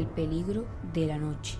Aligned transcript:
peligro 0.00 0.64
de 0.92 1.06
la 1.06 1.18
noche. 1.18 1.58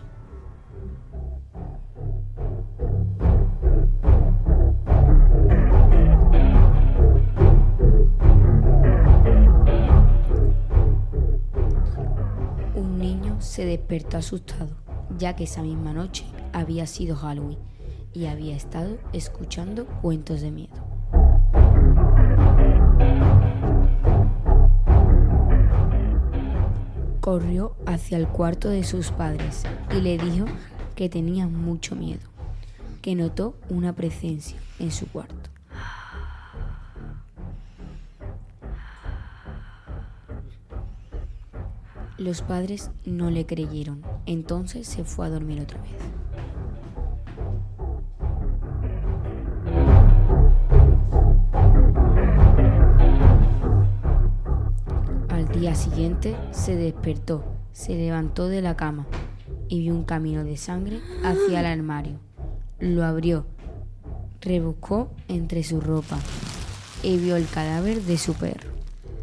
Un 12.75 12.99
niño 12.99 13.41
se 13.41 13.67
despertó 13.67 14.17
asustado, 14.17 14.77
ya 15.19 15.37
que 15.37 15.45
esa 15.45 15.63
misma 15.63 15.93
noche 15.93 16.25
había 16.53 16.87
sido 16.87 17.17
Halloween 17.17 17.59
y 18.15 18.27
había 18.27 18.57
estado 18.57 18.99
escuchando 19.13 19.87
cuentos 19.87 20.41
de 20.41 20.51
miedo. 20.51 20.92
Corrió 27.23 27.77
hacia 27.87 28.19
el 28.19 28.27
cuarto 28.27 28.69
de 28.69 28.83
sus 28.83 29.13
padres 29.13 29.63
y 29.97 30.01
le 30.01 30.19
dijo 30.19 30.47
que 30.97 31.09
tenía 31.09 31.47
mucho 31.47 31.95
miedo, 31.95 32.29
que 33.01 33.15
notó 33.15 33.55
una 33.69 33.93
presencia 33.93 34.59
en 34.81 34.91
su 34.91 35.07
cuarto. 35.07 35.49
Los 42.19 42.43
padres 42.43 42.91
no 43.05 43.31
le 43.31 43.47
creyeron, 43.47 44.03
entonces 44.27 44.89
se 44.89 45.05
fue 45.05 45.27
a 45.27 45.31
dormir 45.31 45.61
otra 45.61 45.81
vez. 45.81 45.93
Día 55.73 55.81
siguiente 55.81 56.37
se 56.51 56.77
despertó, 56.77 57.45
se 57.73 57.95
levantó 57.95 58.49
de 58.49 58.61
la 58.61 58.77
cama 58.77 59.07
y 59.69 59.81
vio 59.81 59.95
un 59.95 60.05
camino 60.05 60.45
de 60.45 60.59
sangre 60.59 61.01
hacia 61.25 61.61
el 61.61 61.67
armario. 61.67 62.19
Lo 62.79 63.03
abrió, 63.05 63.47
rebuscó 64.43 65.11
entre 65.29 65.63
su 65.63 65.81
ropa 65.81 66.19
y 67.03 67.17
vio 67.17 67.37
el 67.37 67.49
cadáver 67.49 68.03
de 68.03 68.19
su 68.19 68.35
perro. 68.35 68.71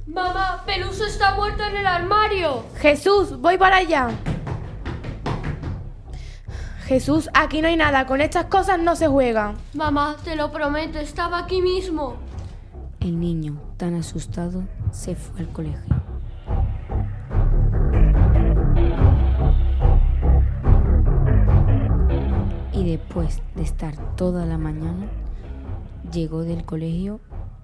Mamá, 0.08 0.64
Peluso 0.66 1.06
está 1.06 1.36
muerto 1.36 1.64
en 1.64 1.78
el 1.78 1.86
armario. 1.86 2.66
Jesús, 2.78 3.40
voy 3.40 3.60
para 3.60 3.78
allá. 3.78 4.10
Jesús, 6.88 7.30
aquí 7.36 7.62
no 7.62 7.68
hay 7.68 7.78
nada, 7.78 8.08
con 8.08 8.22
estas 8.22 8.46
cosas 8.46 8.80
no 8.80 8.96
se 8.96 9.08
juega. 9.08 9.54
Mamá, 9.76 10.18
te 10.24 10.36
lo 10.36 10.52
prometo, 10.52 10.98
estaba 10.98 11.38
aquí 11.38 11.62
mismo. 11.62 12.16
El 13.02 13.20
niño, 13.20 13.62
tan 13.78 13.94
asustado, 13.94 14.64
se 14.92 15.16
fue 15.16 15.42
al 15.42 15.50
colegio. 15.50 16.09
Después 23.10 23.42
de 23.56 23.64
estar 23.64 24.16
toda 24.16 24.46
la 24.46 24.60
mañana, 24.60 25.10
llegó 26.14 26.44
del 26.44 26.64
colegio 26.64 27.20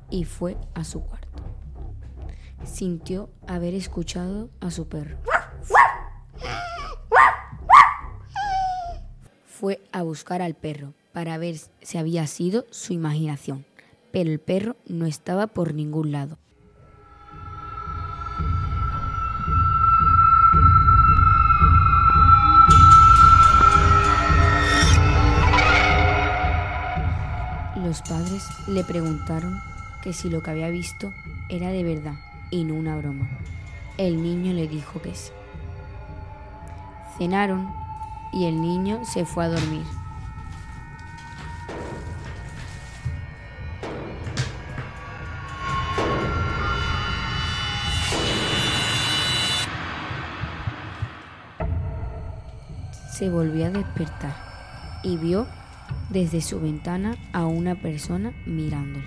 y 0.10 0.24
fue 0.24 0.58
a 0.74 0.84
su 0.84 1.04
cuarto. 1.04 1.44
Sintió 2.64 3.30
haber 3.46 3.76
escuchado 3.76 4.50
a 4.60 4.72
su 4.72 4.88
perro. 4.88 5.18
Fue 9.46 9.84
a 9.92 10.02
buscar 10.02 10.42
al 10.42 10.56
perro 10.56 10.94
para 11.14 11.38
ver 11.38 11.58
si 11.80 12.00
había 12.00 12.26
sido 12.26 12.66
su 12.72 12.94
imaginación, 12.94 13.66
pero 14.12 14.32
el 14.32 14.40
perro 14.40 14.78
no 14.88 15.06
estaba 15.06 15.46
por 15.46 15.76
ningún 15.76 16.12
lado. 16.12 16.40
Los 27.96 28.10
padres 28.10 28.50
le 28.68 28.84
preguntaron 28.84 29.62
que 30.04 30.12
si 30.12 30.30
lo 30.30 30.44
que 30.44 30.52
había 30.52 30.70
visto 30.70 31.14
era 31.48 31.70
de 31.70 31.82
verdad 31.82 32.16
y 32.52 32.66
no 32.66 32.74
una 32.74 32.98
broma. 32.98 33.26
El 33.98 34.22
niño 34.22 34.52
le 34.52 34.68
dijo 34.68 35.02
que 35.02 35.16
sí. 35.16 35.32
Cenaron 37.18 37.74
y 38.34 38.48
el 38.48 38.62
niño 38.62 39.06
se 39.06 39.24
fue 39.24 39.46
a 39.46 39.48
dormir. 39.48 39.86
Se 53.10 53.30
volvió 53.30 53.68
a 53.68 53.70
despertar 53.70 54.36
y 55.02 55.16
vio 55.16 55.48
desde 56.10 56.42
su 56.42 56.60
ventana 56.60 57.16
a 57.34 57.46
una 57.46 57.76
persona 57.76 58.34
mirándole. 58.46 59.06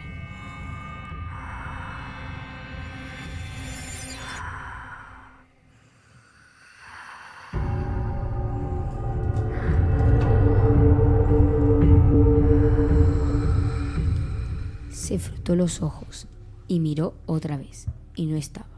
Se 14.90 15.18
frotó 15.18 15.56
los 15.56 15.80
ojos 15.80 16.26
y 16.66 16.80
miró 16.80 17.14
otra 17.26 17.56
vez 17.56 17.86
y 18.14 18.26
no 18.26 18.36
estaba. 18.36 18.77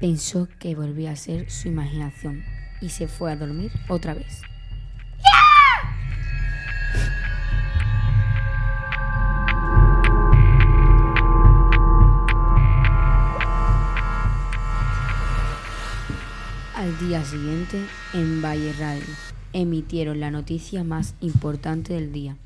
Pensó 0.00 0.48
que 0.58 0.74
volvía 0.74 1.10
a 1.10 1.16
ser 1.16 1.50
su 1.50 1.68
imaginación 1.68 2.42
y 2.80 2.88
se 2.88 3.06
fue 3.06 3.32
a 3.32 3.36
dormir 3.36 3.70
otra 3.86 4.14
vez. 4.14 4.40
Al 16.74 16.98
día 16.98 17.22
siguiente, 17.22 17.84
en 18.14 18.40
Valle 18.40 18.72
Radio, 18.78 19.04
emitieron 19.52 20.18
la 20.18 20.30
noticia 20.30 20.82
más 20.82 21.14
importante 21.20 21.92
del 21.92 22.10
día. 22.10 22.38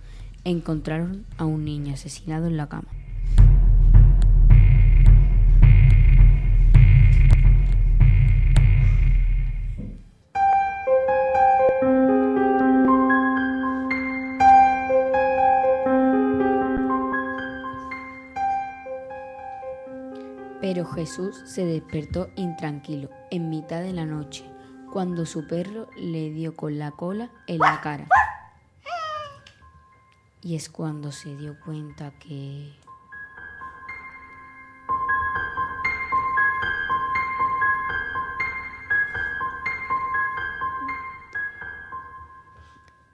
Encontraron 0.43 1.25
a 1.39 1.45
un 1.45 1.65
niño 1.65 1.95
asesinado 1.95 2.49
en 2.49 2.57
la 2.57 2.69
cama. 2.69 2.89
Pero 20.65 20.87
Jesús 20.87 21.43
se 21.45 21.67
despertó 21.67 22.31
intranquilo 22.37 23.11
en 23.31 23.51
mitad 23.51 23.83
de 23.83 23.93
la 23.93 24.07
noche, 24.07 24.51
cuando 24.91 25.27
su 25.27 25.47
perro 25.47 25.91
le 25.95 26.31
dio 26.31 26.57
con 26.57 26.79
la 26.79 26.91
cola 26.93 27.31
en 27.47 27.59
la 27.59 27.83
cara. 27.83 28.09
Y 30.41 30.57
es 30.57 30.71
cuando 30.71 31.13
se 31.13 31.37
dio 31.37 31.61
cuenta 31.61 32.13
que... 32.19 32.73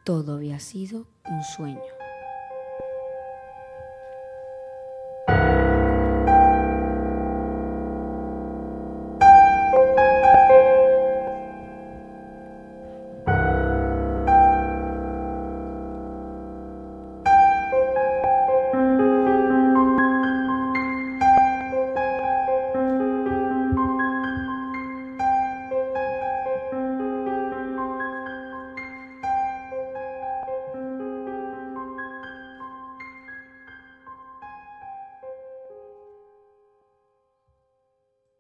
Todo 0.05 0.35
había 0.35 0.61
sido 0.61 1.09
un 1.29 1.43
sueño. 1.43 2.00